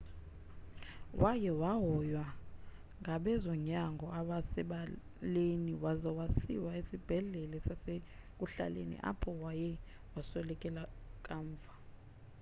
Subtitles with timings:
[1.21, 2.25] waye wahoywa
[3.01, 9.71] ngabezonyango abasebaleni waza wasiwa esibhedlele sasekuhlaleni apho waye
[10.13, 10.83] waswelekela
[11.25, 11.73] kamva